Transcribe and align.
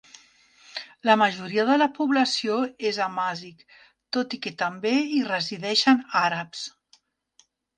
La 1.09 1.15
majoria 1.21 1.65
de 1.67 1.75
la 1.81 1.87
població 1.99 2.57
és 2.91 2.99
amazic, 3.07 3.61
tot 4.19 4.35
i 4.39 4.43
que 4.47 4.55
també 4.65 4.97
hi 5.13 5.23
resideixen 5.31 6.05
àrabs. 6.27 6.65